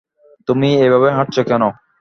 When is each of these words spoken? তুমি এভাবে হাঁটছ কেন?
তুমি 0.47 0.69
এভাবে 0.85 1.07
হাঁটছ 1.17 1.35
কেন? 1.49 1.63